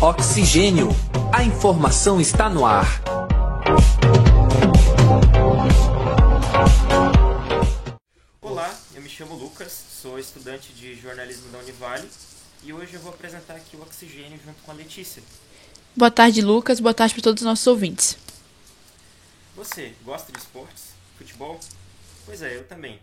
[0.00, 0.88] Oxigênio.
[1.32, 3.00] A informação está no ar.
[8.40, 12.08] Olá, eu me chamo Lucas, sou estudante de jornalismo da Univale
[12.64, 15.22] e hoje eu vou apresentar aqui o Oxigênio junto com a Letícia.
[15.96, 16.80] Boa tarde, Lucas.
[16.80, 18.18] Boa tarde para todos os nossos ouvintes.
[19.54, 20.86] Você gosta de esportes?
[21.16, 21.60] Futebol?
[22.26, 22.98] Pois é, eu também.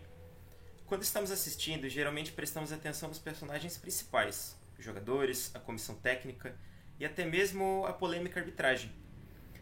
[0.86, 6.54] Quando estamos assistindo, geralmente prestamos atenção nos personagens principais, jogadores, a comissão técnica
[6.98, 8.90] e até mesmo a polêmica arbitragem.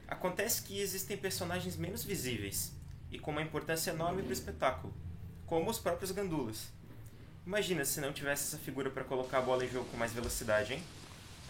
[0.07, 2.73] Acontece que existem personagens menos visíveis
[3.11, 4.95] e com uma importância enorme para o espetáculo,
[5.47, 6.69] como os próprios gandulas.
[7.47, 10.75] Imagina se não tivesse essa figura para colocar a bola em jogo com mais velocidade,
[10.75, 10.83] hein?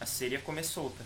[0.00, 1.04] A série ia comer solta.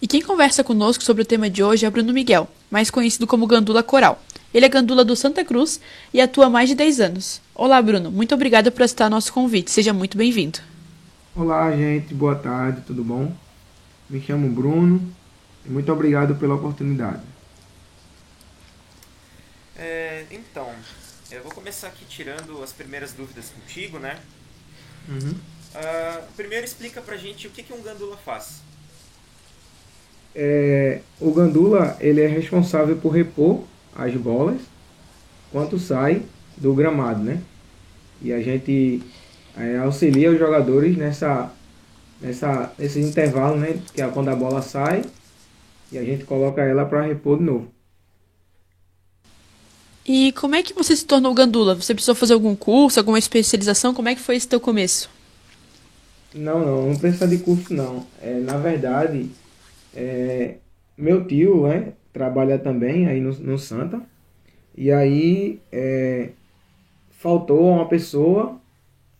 [0.00, 3.46] E quem conversa conosco sobre o tema de hoje é Bruno Miguel, mais conhecido como
[3.46, 4.22] Gandula Coral.
[4.52, 5.80] Ele é gandula do Santa Cruz
[6.12, 7.40] e atua há mais de 10 anos.
[7.54, 8.10] Olá, Bruno.
[8.10, 9.70] Muito obrigada por aceitar nosso convite.
[9.70, 10.58] Seja muito bem-vindo.
[11.34, 12.12] Olá, gente.
[12.12, 12.82] Boa tarde.
[12.84, 13.32] Tudo bom?
[14.08, 15.00] Me chamo Bruno
[15.64, 17.22] e muito obrigado pela oportunidade.
[19.76, 20.68] É, então,
[21.30, 24.18] eu vou começar aqui tirando as primeiras dúvidas contigo, né?
[25.08, 25.30] Uhum.
[25.30, 28.60] Uh, primeiro explica pra gente o que, que um gandula faz.
[30.34, 33.62] É, o gandula ele é responsável por repor
[33.94, 34.60] as bolas
[35.52, 36.24] quanto sai
[36.56, 37.40] do gramado, né?
[38.20, 39.00] E a gente
[39.56, 41.52] é, auxilia os jogadores nessa,
[42.20, 43.80] nessa, nesse intervalo, né?
[43.92, 45.02] Que é quando a bola sai
[45.92, 47.68] e a gente coloca ela para repor de novo.
[50.06, 51.74] E como é que você se tornou gandula?
[51.74, 53.94] Você precisou fazer algum curso, alguma especialização?
[53.94, 55.10] Como é que foi esse teu começo?
[56.34, 58.06] Não, não, não precisa de curso não.
[58.22, 59.30] É, na verdade,
[59.94, 60.56] é,
[60.96, 64.00] meu tio, né, trabalha também aí no, no Santa.
[64.76, 66.30] E aí é,
[67.10, 68.59] faltou uma pessoa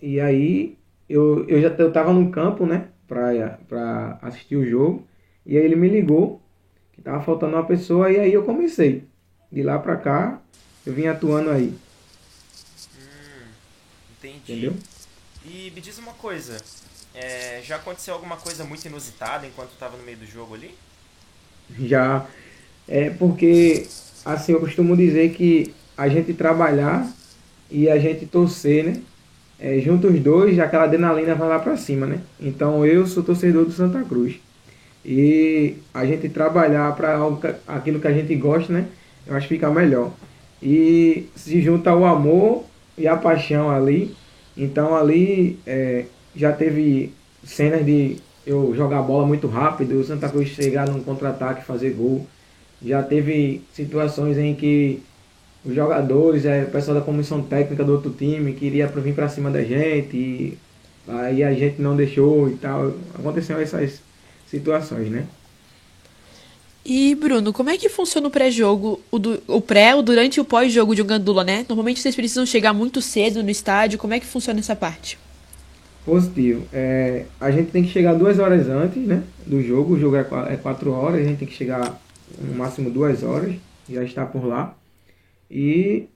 [0.01, 0.77] e aí
[1.09, 5.07] eu, eu já eu tava no campo, né, pra, pra assistir o jogo.
[5.45, 6.41] E aí ele me ligou
[6.93, 9.05] que tava faltando uma pessoa e aí eu comecei.
[9.51, 10.41] De lá pra cá,
[10.87, 11.75] eu vim atuando aí.
[12.97, 13.49] Hum,
[14.17, 14.53] entendi.
[14.53, 14.75] Entendeu?
[15.45, 16.59] E me diz uma coisa,
[17.15, 20.75] é, já aconteceu alguma coisa muito inusitada enquanto estava no meio do jogo ali?
[21.79, 22.27] Já.
[22.87, 23.87] É porque,
[24.25, 27.11] assim, eu costumo dizer que a gente trabalhar
[27.71, 29.03] e a gente torcer, né?
[29.61, 32.21] É, junto os dois, aquela adrenalina vai lá pra cima, né?
[32.41, 34.37] Então eu sou torcedor do Santa Cruz.
[35.05, 37.19] E a gente trabalhar para
[37.69, 38.87] aquilo que a gente gosta, né?
[39.27, 40.13] Eu acho que fica melhor.
[40.63, 42.65] E se junta o amor
[42.97, 44.15] e a paixão ali.
[44.57, 47.13] Então ali é, já teve
[47.45, 48.17] cenas de
[48.47, 52.27] eu jogar bola muito rápido, o Santa Cruz chegar num contra-ataque fazer gol.
[52.83, 55.03] Já teve situações em que
[55.65, 59.51] os jogadores, é, o pessoal da comissão técnica do outro time queria vir para cima
[59.51, 60.59] da gente e
[61.07, 62.95] aí a gente não deixou e tal.
[63.15, 64.01] Aconteceram essas
[64.47, 65.27] situações, né?
[66.85, 70.45] E, Bruno, como é que funciona o pré-jogo, o, o pré, o durante e o
[70.45, 71.65] pós-jogo de um gandula, né?
[71.69, 75.19] Normalmente vocês precisam chegar muito cedo no estádio, como é que funciona essa parte?
[76.07, 76.67] Positivo.
[76.73, 80.27] É, a gente tem que chegar duas horas antes né, do jogo, o jogo é,
[80.49, 82.01] é quatro horas, a gente tem que chegar
[82.41, 83.55] no máximo duas horas,
[83.89, 84.75] já está por lá.
[85.51, 86.09] E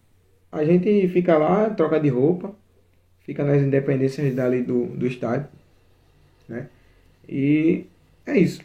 [0.52, 2.54] a gente fica lá, troca de roupa,
[3.20, 5.48] fica nas independências dali do, do estádio.
[6.48, 6.68] Né?
[7.28, 7.86] E
[8.24, 8.62] é isso.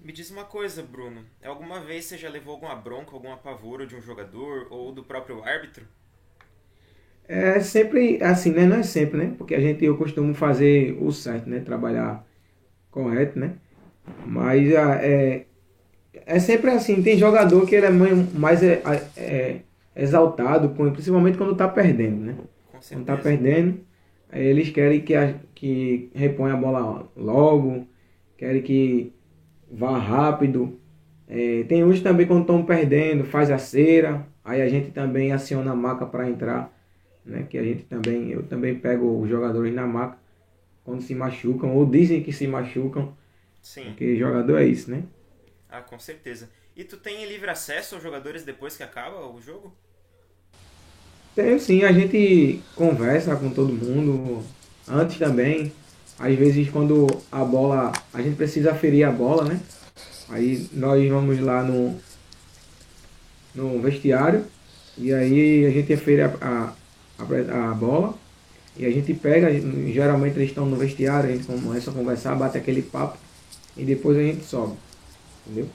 [0.00, 1.24] Me diz uma coisa, Bruno.
[1.42, 5.42] Alguma vez você já levou alguma bronca, algum apavoro de um jogador ou do próprio
[5.42, 5.86] árbitro?
[7.26, 8.66] É sempre assim, né?
[8.66, 9.34] Não é sempre, né?
[9.36, 11.60] Porque a gente, eu costumo fazer o certo, né?
[11.60, 12.26] Trabalhar
[12.90, 13.56] correto, né?
[14.26, 15.46] Mas é,
[16.26, 17.02] é sempre assim.
[17.02, 18.82] Tem jogador que ele é mais é,
[19.16, 19.56] é,
[19.96, 22.34] exaltado, principalmente quando tá perdendo, né?
[22.88, 23.80] Quando tá perdendo,
[24.32, 27.86] eles querem que, a, que reponha a bola logo,
[28.36, 29.12] querem que
[29.70, 30.78] vá rápido.
[31.26, 35.72] É, tem uns também quando estão perdendo, faz a cera, aí a gente também aciona
[35.72, 36.74] a maca para entrar
[37.24, 37.46] né?
[37.48, 40.18] Que a gente também, eu também pego os jogadores na maca
[40.84, 43.16] quando se machucam ou dizem que se machucam.
[43.62, 43.84] Sim.
[43.86, 45.04] Porque jogador é isso, né?
[45.76, 46.48] Ah, com certeza.
[46.76, 49.72] E tu tem livre acesso aos jogadores depois que acaba o jogo?
[51.34, 54.44] Tenho sim, a gente conversa com todo mundo
[54.86, 55.72] antes também.
[56.16, 59.60] Às vezes quando a bola, a gente precisa ferir a bola, né?
[60.28, 62.00] Aí nós vamos lá no,
[63.52, 64.46] no vestiário
[64.96, 66.74] e aí a gente afere a, a,
[67.18, 68.14] a, a bola
[68.76, 69.48] e a gente pega,
[69.92, 73.18] geralmente eles estão no vestiário, a gente começa a conversar, bate aquele papo
[73.76, 74.76] e depois a gente sobe.
[75.46, 75.68] Entendeu?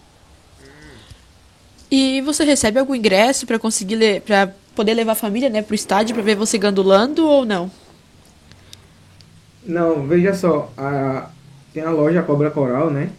[1.91, 6.13] E você recebe algum ingresso para conseguir para poder levar a família, né, pro estádio
[6.13, 7.69] para ver você gandulando ou não?
[9.65, 11.29] Não, veja só, a,
[11.73, 13.09] tem a loja Cobra Coral, né?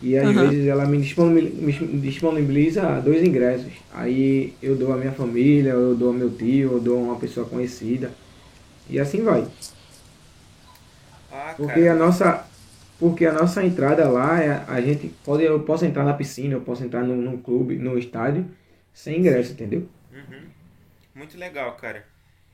[0.00, 0.32] E às Aham.
[0.32, 3.72] vezes ela me disponibiliza, dois ingressos.
[3.92, 7.16] Aí eu dou a minha família, eu dou ao meu tio, eu dou a uma
[7.16, 8.12] pessoa conhecida.
[8.88, 9.44] E assim vai.
[11.32, 12.44] Ah, Porque a nossa,
[12.98, 16.60] porque a nossa entrada lá, é, a gente pode, eu posso entrar na piscina, eu
[16.60, 18.46] posso entrar no, no clube, no estádio,
[18.92, 19.88] sem ingresso, entendeu?
[20.12, 20.48] Uhum.
[21.14, 22.04] Muito legal, cara.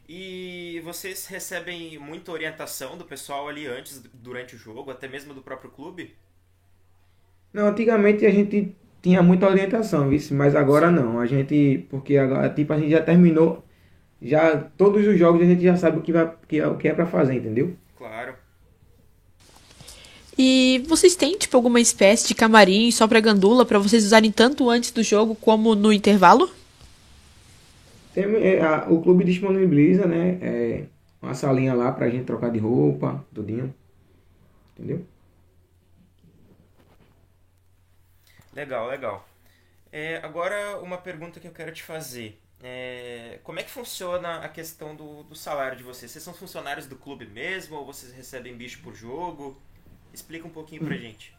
[0.08, 5.40] E vocês recebem muita orientação do pessoal ali antes, durante o jogo, até mesmo do
[5.40, 6.14] próprio clube?
[7.52, 11.18] Não, antigamente a gente tinha muita orientação, vice, mas agora não.
[11.20, 13.64] A gente, porque agora, tipo, a gente já terminou,
[14.20, 16.88] já todos os jogos a gente já sabe o que vai, que é, o que
[16.88, 17.76] é para fazer, entendeu?
[20.36, 24.68] E vocês têm, tipo, alguma espécie de camarim só pra gandula pra vocês usarem tanto
[24.68, 26.50] antes do jogo como no intervalo?
[28.12, 30.84] Tem, é, a- o clube disponibiliza, né, é,
[31.20, 33.74] uma salinha lá pra gente trocar de roupa, tudinho,
[34.76, 35.04] entendeu?
[38.52, 39.28] Legal, legal.
[39.92, 42.40] É, agora, uma pergunta que eu quero te fazer.
[42.62, 46.10] É, como é que funciona a questão do, do salário de vocês?
[46.10, 49.56] Vocês são funcionários do clube mesmo ou vocês recebem bicho por jogo?
[50.14, 51.34] Explica um pouquinho pra gente.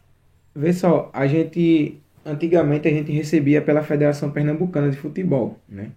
[0.54, 5.92] Vê só, a gente antigamente a gente recebia pela Federação Pernambucana de Futebol, né?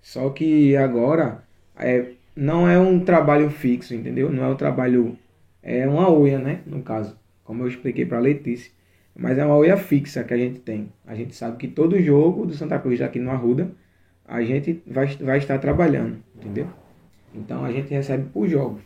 [0.00, 1.42] Só que agora
[1.76, 4.30] é, não é um trabalho fixo, entendeu?
[4.30, 5.16] Não é um trabalho
[5.62, 6.60] é uma OIA, né?
[6.66, 8.72] No caso, como eu expliquei para Letícia,
[9.14, 10.92] mas é uma OIA fixa que a gente tem.
[11.06, 13.70] A gente sabe que todo jogo do Santa Cruz aqui no Arruda
[14.24, 16.68] a gente vai, vai estar trabalhando, entendeu?
[17.34, 18.82] Então a gente recebe por jogos.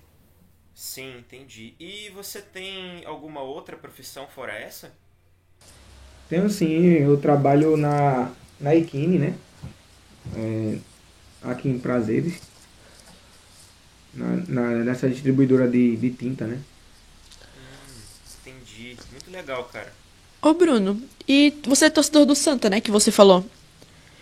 [0.74, 1.74] Sim, entendi.
[1.80, 4.92] E você tem alguma outra profissão fora essa?
[6.28, 8.30] Tenho sim, eu trabalho na,
[8.60, 9.34] na Equine, né?
[10.36, 10.78] É,
[11.42, 12.40] aqui em Prazeres.
[14.14, 16.58] Na, na- nessa distribuidora de, de tinta, né?
[18.40, 18.98] Entendi.
[19.10, 19.96] Muito legal, cara.
[20.42, 23.44] Ô, Bruno, e você é torcedor do Santa, né, que você falou.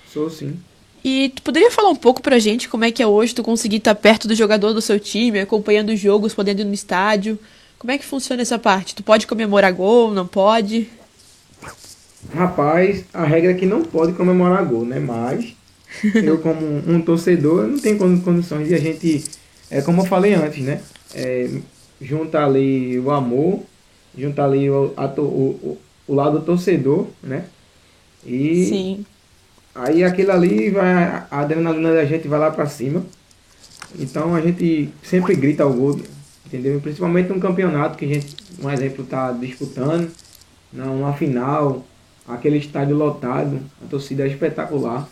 [0.04, 0.62] Sou sim.
[1.02, 3.76] E tu poderia falar um pouco pra gente como é que é hoje tu conseguir
[3.76, 7.38] estar perto do jogador do seu time, acompanhando os jogos, podendo ir no estádio?
[7.78, 8.94] Como é que funciona essa parte?
[8.94, 10.88] Tu pode comemorar gol, não pode?
[12.34, 15.00] Rapaz, a regra é que não pode comemorar gol, né?
[15.00, 15.54] Mas
[16.14, 19.24] eu como um torcedor, não tenho con- condições de a gente,
[19.70, 20.82] é como eu falei antes, né?
[21.14, 21.48] É,
[22.00, 23.60] junta ali o amor,
[24.16, 27.46] junta ali o, a o, o, o lado torcedor, né?
[28.24, 29.06] E Sim.
[29.74, 33.04] Aí aquilo ali vai, a adrenalina da gente vai lá pra cima.
[33.98, 36.00] Então a gente sempre grita o gol,
[36.46, 36.80] entendeu?
[36.80, 40.10] Principalmente num campeonato que a gente, um exemplo, tá disputando,
[40.72, 41.84] numa final,
[42.26, 45.08] aquele estádio lotado, a torcida é espetacular.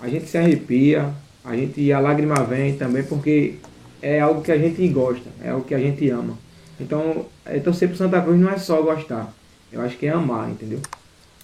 [0.00, 1.12] A gente se arrepia,
[1.44, 3.56] a gente a lágrima vem também porque
[4.00, 6.38] é algo que a gente gosta, é algo que a gente ama.
[6.80, 9.32] Então, é, torcer pro Santa Cruz não é só gostar,
[9.72, 10.80] eu acho que é amar, entendeu?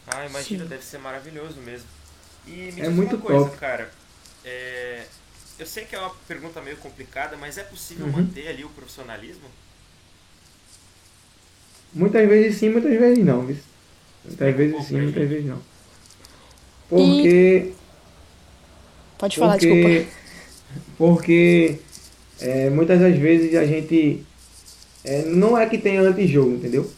[0.06, 1.86] Ah, imagina, deve ser maravilhoso mesmo.
[2.46, 3.50] E me É diz muito uma coisa, top.
[3.50, 3.92] cara.
[4.44, 5.08] É,
[5.58, 8.10] Eu sei que é uma pergunta meio complicada, mas é possível Uhum.
[8.10, 9.50] manter ali o profissionalismo?
[11.94, 13.46] Muitas vezes sim, muitas vezes não.
[13.46, 13.56] viu?
[14.24, 15.28] Explica Muitas um vezes pouco sim, muitas gente.
[15.28, 15.62] vezes não.
[16.88, 17.74] Porque.
[19.18, 20.08] Pode falar, porque, desculpa.
[20.96, 21.80] Porque
[22.40, 24.26] é, muitas das vezes a gente.
[25.04, 26.90] é, não é que tenha antijogo, entendeu?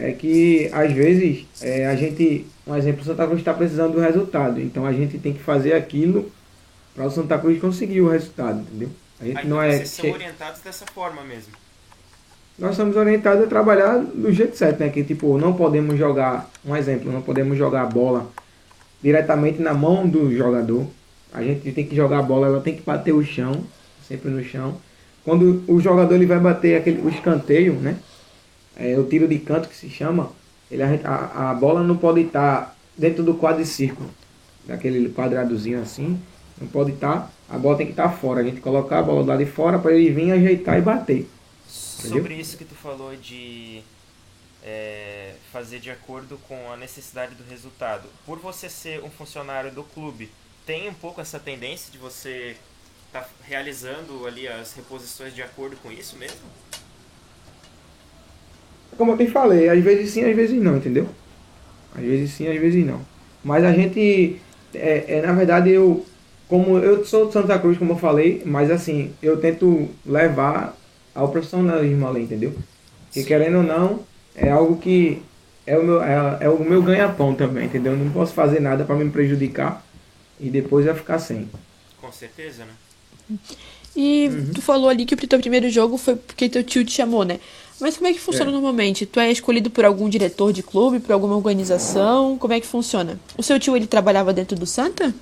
[0.00, 2.46] É que às vezes é, a gente.
[2.66, 4.60] Um exemplo, o Santa Cruz está precisando do resultado.
[4.60, 6.30] Então a gente tem que fazer aquilo
[6.94, 8.90] para o Santa Cruz conseguir o resultado, entendeu?
[9.20, 9.72] A gente Ah, não é.
[9.78, 11.52] vocês são orientados dessa forma mesmo.
[12.58, 14.88] nós somos orientados a trabalhar do jeito certo, né?
[14.88, 18.30] Que tipo, não podemos jogar, um exemplo, não podemos jogar a bola
[19.02, 20.86] diretamente na mão do jogador.
[21.32, 23.64] A gente tem que jogar a bola, ela tem que bater o chão,
[24.06, 24.76] sempre no chão.
[25.24, 27.96] Quando o jogador ele vai bater aquele, o escanteio, né?
[28.78, 30.30] É, o tiro de canto que se chama,
[30.70, 34.08] ele, a, a, bola não pode estar dentro do quadricírculo,
[34.64, 36.20] daquele quadradozinho assim,
[36.60, 38.40] não pode estar, a bola tem que estar fora.
[38.40, 41.28] A gente colocar a bola do lado de fora para ele vir ajeitar e bater.
[41.98, 42.18] Entendeu?
[42.18, 43.82] Sobre isso que tu falou de
[44.62, 48.08] é, fazer de acordo com a necessidade do resultado.
[48.26, 50.30] Por você ser um funcionário do clube,
[50.66, 52.56] tem um pouco essa tendência de você
[53.06, 56.38] estar realizando ali as reposições de acordo com isso mesmo?
[58.96, 61.08] Como eu te falei, às vezes sim, às vezes não, entendeu?
[61.94, 63.00] Às vezes sim, às vezes não.
[63.44, 64.40] Mas a gente,
[64.74, 66.04] é, é, na verdade, eu,
[66.48, 70.76] como eu sou de Santa Cruz, como eu falei, mas assim, eu tento levar
[71.14, 72.54] ao profissionalismo ali, entendeu?
[73.12, 74.00] Que querendo ou não,
[74.34, 75.22] é algo que
[75.66, 77.92] é o meu, é, é o meu ganha-pão também, entendeu?
[77.92, 79.84] Eu não posso fazer nada para me prejudicar
[80.40, 81.48] e depois eu ficar sem.
[82.00, 83.38] Com certeza, né?
[84.00, 84.52] E uhum.
[84.54, 87.40] tu falou ali que o teu primeiro jogo foi porque teu tio te chamou, né?
[87.80, 88.52] Mas como é que funciona é.
[88.52, 89.04] normalmente?
[89.04, 92.38] Tu é escolhido por algum diretor de clube, por alguma organização?
[92.38, 93.18] Como é que funciona?
[93.36, 95.12] O seu tio, ele trabalhava dentro do Santa?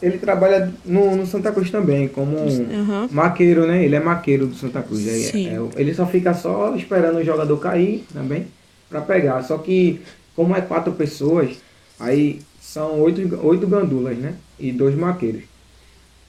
[0.00, 3.08] Ele trabalha no, no Santa Cruz também, como uhum.
[3.10, 3.84] maqueiro, né?
[3.84, 5.06] Ele é maqueiro do Santa Cruz.
[5.06, 8.46] É, é, ele só fica só esperando o jogador cair também
[8.88, 9.42] para pegar.
[9.42, 10.00] Só que,
[10.34, 11.58] como é quatro pessoas,
[12.00, 14.34] aí são oito, oito gandulas, né?
[14.58, 15.42] E dois maqueiros.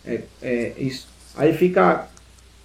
[0.05, 1.07] É, é isso.
[1.36, 2.07] Aí fica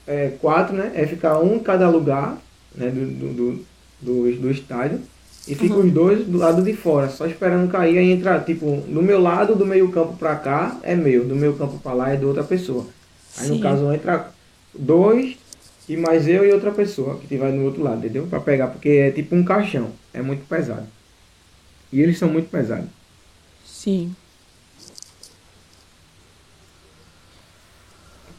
[0.07, 0.93] é, quatro, né?
[0.95, 2.39] É ficar um em cada lugar
[2.75, 3.65] né, do, do,
[4.01, 5.01] do, do estádio.
[5.47, 5.87] E fica uhum.
[5.87, 7.99] os dois do lado de fora, só esperando cair.
[7.99, 11.25] Aí entra, tipo, do meu lado, do meio campo pra cá, é meu.
[11.25, 12.87] Do meio campo pra lá é de outra pessoa.
[13.37, 13.55] Aí Sim.
[13.57, 14.31] no caso entra
[14.73, 15.37] dois
[15.87, 18.27] e mais eu e outra pessoa que vai no outro lado, entendeu?
[18.27, 19.91] Pra pegar, porque é tipo um caixão.
[20.15, 20.87] É muito pesado.
[21.93, 22.89] E eles são muito pesados.
[23.67, 24.15] Sim.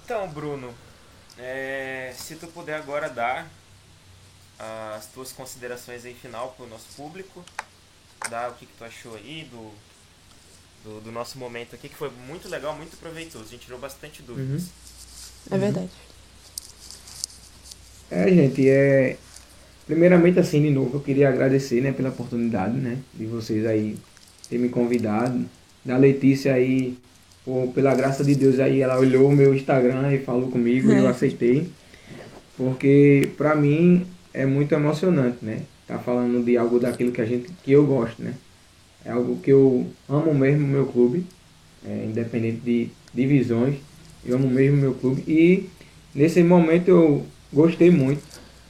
[0.05, 0.71] Então, Bruno,
[1.35, 3.49] é, se tu puder agora dar
[4.95, 7.43] as tuas considerações aí final para o nosso público,
[8.29, 9.71] dar o que, que tu achou aí do,
[10.83, 13.45] do, do, nosso momento aqui, que foi muito legal, muito proveitoso.
[13.45, 14.61] A gente tirou bastante dúvidas.
[14.61, 15.55] Uhum.
[15.55, 15.89] É verdade.
[18.11, 19.17] É, gente, é.
[19.87, 23.97] Primeiramente, assim, de novo, eu queria agradecer, né, pela oportunidade, né, de vocês aí
[24.47, 25.49] ter me convidado.
[25.83, 26.95] Da Letícia aí,
[27.45, 30.95] por, pela graça de Deus aí, ela olhou o meu Instagram e falou comigo é.
[30.95, 31.69] e eu aceitei.
[32.57, 35.61] Porque, pra mim, é muito emocionante, né?
[35.87, 38.33] Tá falando de algo daquilo que a gente que eu gosto, né?
[39.05, 41.25] É algo que eu amo mesmo meu clube,
[41.87, 43.75] é, independente de divisões,
[44.25, 45.69] eu amo mesmo meu clube e
[46.13, 48.23] nesse momento eu gostei muito,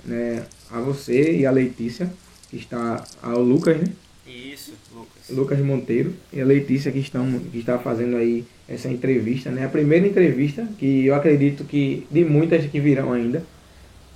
[0.03, 0.44] né?
[0.70, 2.12] A você e a Letícia,
[2.50, 3.88] que está ao Lucas, né?
[4.27, 5.29] Isso, Lucas.
[5.29, 9.65] Lucas Monteiro e a Letícia que estão que está fazendo aí essa entrevista, né?
[9.65, 13.44] A primeira entrevista que eu acredito que de muitas que virão ainda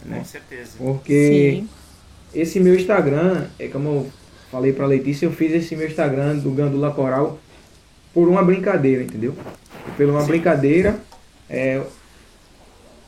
[0.06, 0.20] né?
[0.20, 0.72] Com certeza.
[0.78, 1.70] Porque Sim.
[2.34, 4.12] esse meu Instagram, é como eu
[4.52, 7.40] falei pra Letícia, eu fiz esse meu Instagram do Gandula Coral
[8.14, 9.36] por uma brincadeira, entendeu?
[9.96, 10.28] Por uma Sim.
[10.28, 11.00] brincadeira.
[11.50, 11.82] É,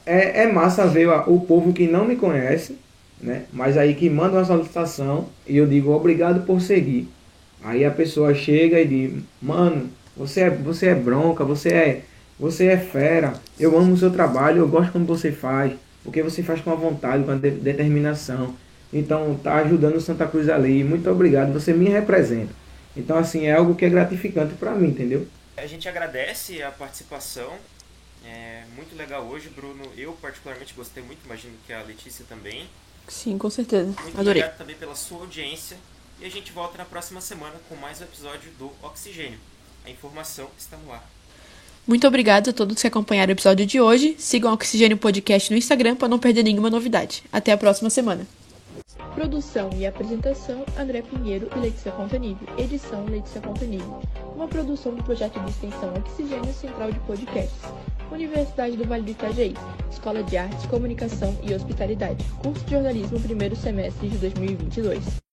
[0.05, 2.77] é, é massa ver o povo que não me conhece,
[3.21, 3.43] né?
[3.53, 7.07] Mas aí que manda uma solicitação e eu digo obrigado por seguir.
[7.63, 12.01] Aí a pessoa chega e diz, mano, você é, você é bronca, você é,
[12.39, 15.73] você é fera, eu amo o seu trabalho, eu gosto como você faz
[16.03, 18.55] porque você faz com a vontade, com a de determinação.
[18.93, 20.83] Então, tá ajudando o Santa Cruz ali.
[20.83, 22.53] Muito obrigado, você me representa.
[22.95, 25.27] Então, assim, é algo que é gratificante para mim, entendeu?
[25.55, 27.53] A gente agradece a participação.
[28.25, 29.83] É muito legal hoje, Bruno.
[29.95, 32.67] Eu particularmente gostei muito, imagino que a Letícia também.
[33.07, 33.85] Sim, com certeza.
[33.85, 34.41] Muito Adorei.
[34.43, 35.77] obrigado também pela sua audiência.
[36.19, 39.39] E a gente volta na próxima semana com mais um episódio do Oxigênio.
[39.83, 41.03] A informação está no ar.
[41.87, 44.15] Muito obrigado a todos que acompanharam o episódio de hoje.
[44.19, 47.23] Sigam o Oxigênio Podcast no Instagram para não perder nenhuma novidade.
[47.33, 48.27] Até a próxima semana.
[49.15, 52.37] Produção e apresentação: André Pinheiro e Letícia Fontanilli.
[52.57, 53.83] Edição: Letícia Fontanilli.
[54.35, 57.59] Uma produção do projeto de extensão Oxigênio Central de Podcasts.
[58.11, 59.53] Universidade do Vale do Itajaí.
[59.89, 62.23] Escola de Artes, Comunicação e Hospitalidade.
[62.43, 65.30] Curso de Jornalismo, primeiro semestre de 2022.